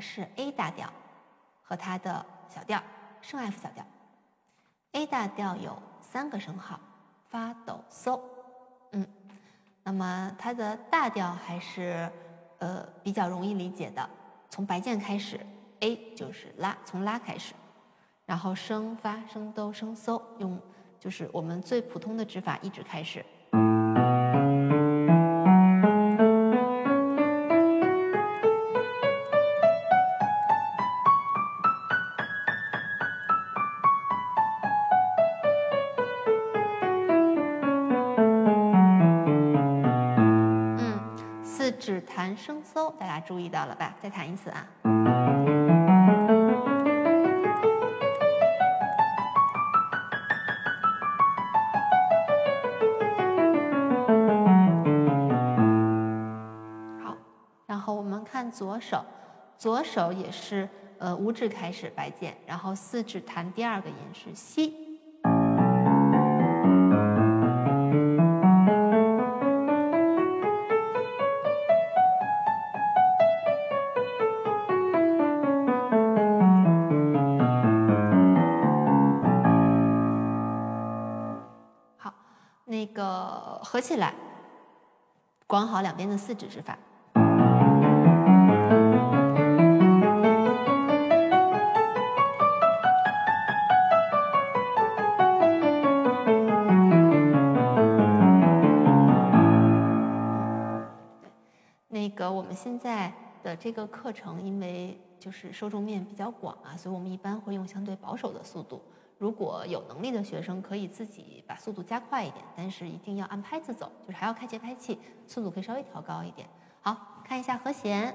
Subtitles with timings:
[0.00, 0.92] 是 A 大调
[1.62, 2.82] 和它的小调
[3.20, 3.84] 升 F 小调。
[4.92, 6.80] A 大调有三个升号，
[7.28, 8.20] 发抖嗦，
[8.92, 9.06] 嗯，
[9.82, 12.10] 那么它的大调还是
[12.58, 14.08] 呃比较容易理解的，
[14.48, 15.38] 从白键开始
[15.80, 17.54] ，A 就是拉，从拉开始，
[18.24, 20.58] 然后升发升哆升嗦，用
[20.98, 23.24] 就是我们最普通的指法一直开始。
[41.76, 43.94] 指弹升搜，大家注意到了吧？
[44.00, 44.66] 再弹一次啊！
[57.04, 57.16] 好，
[57.66, 59.04] 然后我们看左手，
[59.58, 60.68] 左手也是
[60.98, 64.85] 呃五指开始白键，然后四指弹第二个音是西。
[82.68, 84.12] 那个合起来，
[85.46, 86.76] 管好两边的四指指法。
[101.88, 103.12] 那个我们现在
[103.44, 108.82] 的这个课程，因为就是受众面比较广啊，所以我们一般会用相对保守的速度。
[109.18, 116.46] 如果有能力的学生可以自己把速度加快一点，但是一定要按拍子走，就是还要开节拍器，速度可以稍微调高一点。
[116.82, 118.14] 好看一下和弦。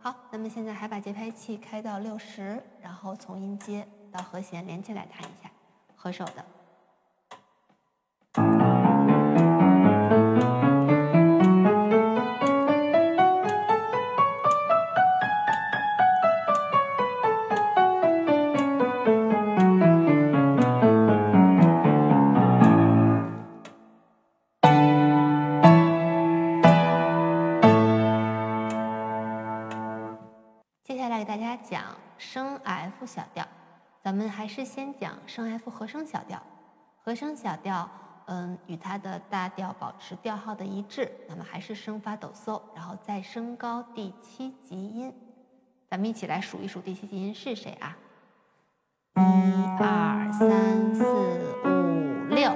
[0.00, 5.50] 好，那么现在还把节拍器开到六十，然后从音阶到和弦连起来弹一下，
[5.96, 6.44] 合手的。
[34.02, 36.42] 咱们还是先讲升 F 和声小调。
[37.02, 37.88] 和声小调，
[38.26, 45.10] 嗯，与它的大调保持调号的一致，那么还是升发抖嗦，然后再升高第七级音。
[45.88, 47.96] 咱们一起来数一数第七级音是谁啊？
[49.16, 49.20] 一
[49.82, 51.04] 二三四
[51.64, 52.52] 五六，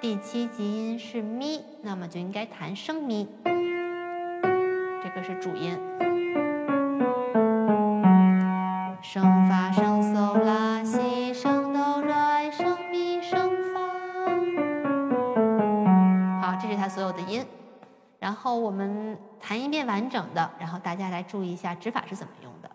[0.00, 5.78] 第七级音是咪，那么就应该弹升咪，这个是主音。
[20.12, 22.70] 整的，然后大家来注意一下指法是怎么用的。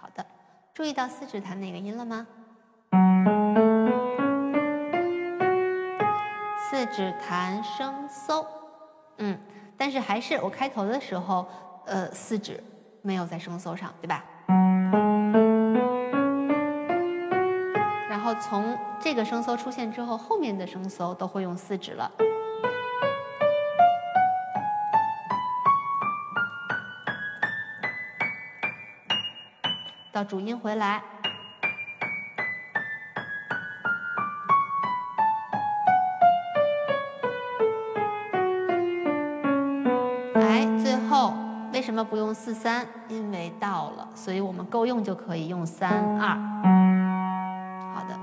[0.00, 0.26] 好的
[0.74, 2.26] 注意到四指弹哪个音了吗？
[6.86, 8.46] 只弹升嗦，
[9.18, 9.38] 嗯，
[9.76, 11.46] 但是还是我开头的时候，
[11.86, 12.62] 呃，四指
[13.02, 14.24] 没有在升嗦上，对吧？
[18.08, 22.10] 然后从这个升嗦出现之后，后面的升嗦都会用四指了。
[30.12, 31.02] 到主音回来，
[40.54, 41.34] 哎，最后
[41.72, 42.86] 为什么不用四三？
[43.08, 45.90] 因为到了，所以我们够用就可以用三
[46.20, 46.36] 二。
[47.92, 48.16] 好的，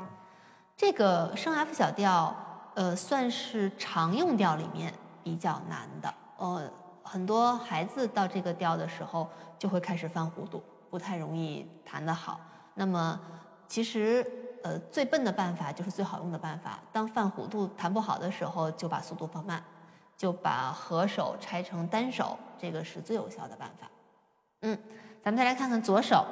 [0.77, 2.33] 这个升 F 小调，
[2.73, 6.13] 呃，算是常用调里面比较难的。
[6.37, 6.71] 呃，
[7.03, 9.27] 很多孩子到这个调的时候
[9.59, 10.63] 就会开始犯糊涂。
[10.89, 12.39] 不太容易弹得好，
[12.75, 13.19] 那么
[13.67, 14.25] 其实
[14.63, 16.79] 呃最笨的办法就是最好用的办法。
[16.93, 19.61] 当犯糊涂弹不好的时候，就把速度放慢，
[20.21, 23.89] 就把合手拆成单手，这个是最有效的办法。
[24.61, 24.77] 嗯，
[25.23, 26.23] 咱们再来看看左手，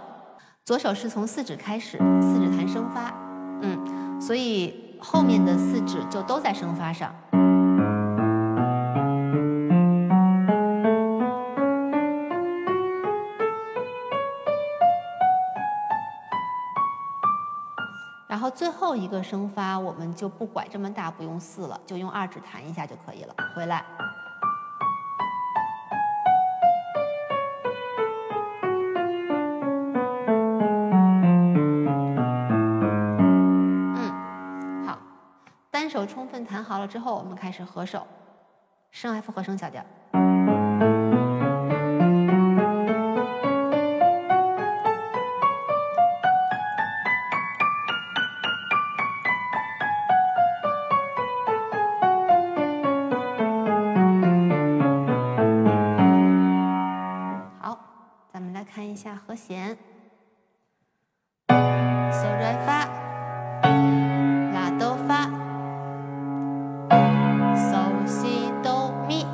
[0.63, 3.11] 左手是从四指开始，四指弹生发，
[3.63, 7.11] 嗯，所以后面的四指就都在生发上。
[18.49, 23.35] 最后一个升发，我们就不拐这么大，不用四了，就用二指弹一下就可以了。
[23.55, 23.85] 回来。
[33.95, 34.97] 嗯，好，
[35.69, 38.05] 单手充分弹好了之后，我们开始合手，
[38.91, 39.85] 升 F 和升小调。
[59.49, 59.75] 弦
[61.47, 62.85] ，so re 发，
[64.53, 65.25] 拉哆发
[67.57, 69.25] ，so si do mi，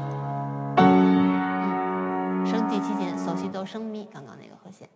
[0.77, 4.87] 嗯，升第七键，so si do 升咪，刚刚那个和弦，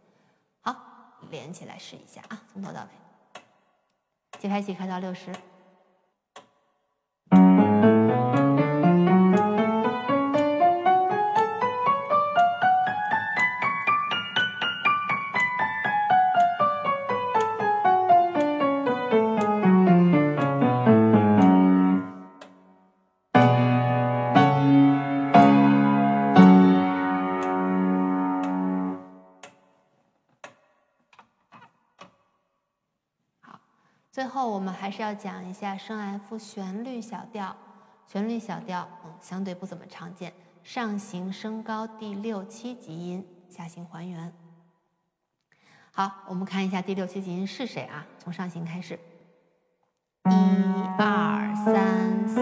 [0.62, 0.74] 好，
[1.30, 2.88] 连起来试一下啊，从头到尾，
[4.40, 5.34] 节拍器开到六十。
[34.20, 37.56] 最后，我们还是要讲一下升 F 旋律小调。
[38.06, 40.34] 旋律小调，嗯，相对不怎么常见。
[40.62, 44.34] 上行升高第六七级音，下行还原。
[45.94, 48.06] 好，我们看一下第六七级音是谁啊？
[48.18, 49.00] 从上行开始，
[50.26, 50.34] 一
[50.98, 52.42] 二三四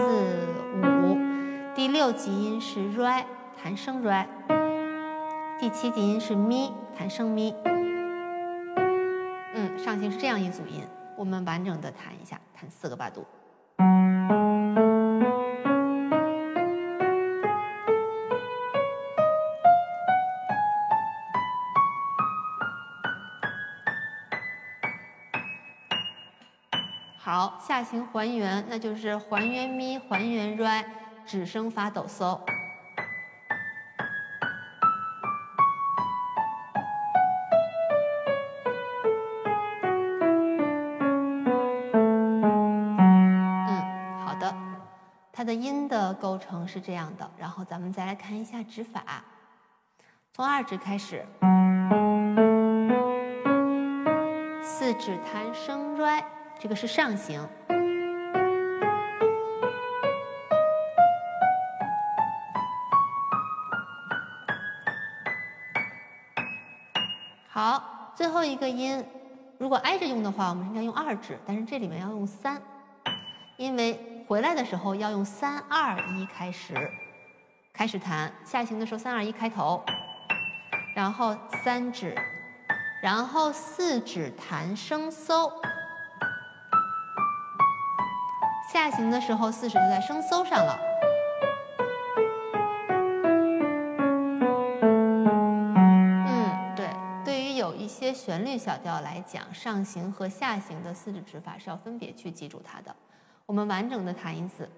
[0.82, 1.16] 五。
[1.76, 3.26] 第六级音是 r i
[3.62, 4.28] 弹升 r i。
[5.60, 7.54] 第七级音是咪，弹升咪。
[9.54, 10.82] 嗯，上行是这样一组音。
[11.18, 13.26] 我们完整的弹一下，弹四个八度。
[27.16, 30.84] 好，下行还原，那就是还原咪，还原 re，
[31.26, 32.40] 指升发抖嗦。
[45.48, 49.24] 的音的构成是这样的，然后咱们再来看一下指法，
[50.34, 51.24] 从二指开始，
[54.62, 56.22] 四指弹升 r
[56.58, 57.48] 这个是上行，
[67.48, 69.02] 好，最后一个音，
[69.56, 72.60] 如果挨着用的话，我们应该用二指，但是这里面要用三，
[73.56, 74.17] 因为。
[74.28, 76.74] 回来的时候要用三二一开始，
[77.72, 79.82] 开始弹下行的时候三二一开头，
[80.94, 81.34] 然后
[81.64, 82.14] 三指，
[83.02, 85.50] 然后四指弹升搜，
[88.70, 90.78] 下行的时候四指就在升搜上了。
[96.26, 96.90] 嗯，对，
[97.24, 102.94] 对于有一些旋律小调来讲，上行和下行的四指指法是要分别去记住它的。
[103.48, 104.68] 我们完整的弹一次。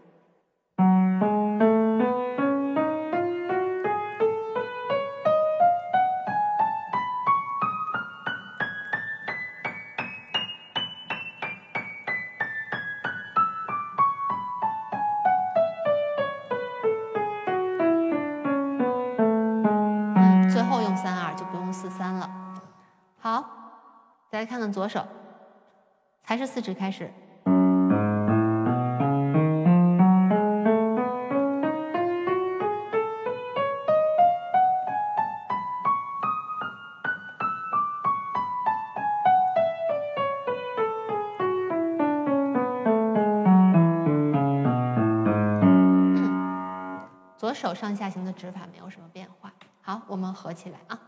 [20.15, 22.31] 嗯，最后用三二就不用四三了。
[23.19, 23.45] 好，
[24.31, 25.05] 再来看看左手，
[26.23, 27.13] 还是四指开始。
[47.61, 49.53] 手上下行的指法没有什么变化。
[49.83, 50.99] 好，我们合起来啊。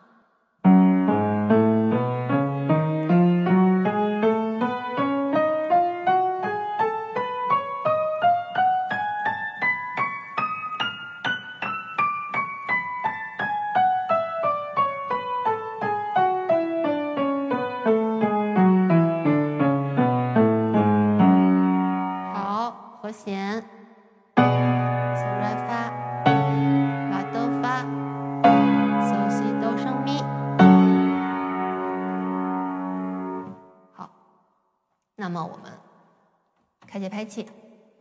[37.02, 37.44] 节拍器，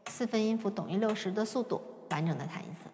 [0.08, 1.82] 四分音符等于六十的速度，
[2.12, 2.88] 完整的弹一次。